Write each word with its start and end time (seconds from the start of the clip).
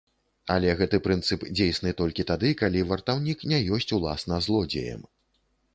Але 0.53 0.69
гэты 0.79 0.99
прынцып 1.07 1.45
дзейсны 1.59 1.93
толькі 1.99 2.25
тады, 2.33 2.53
калі 2.65 2.79
вартаўнік 2.93 3.47
не 3.53 3.59
ёсць 3.79 3.91
уласна 3.99 4.43
злодзеем. 4.49 5.01